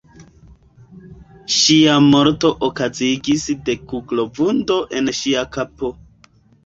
Ŝia 1.57 1.97
morto 2.05 2.51
okazigis 2.69 3.45
de 3.69 3.77
kuglo-vundo 3.93 4.79
en 5.01 5.13
ŝia 5.19 5.45
kapo. 5.59 5.93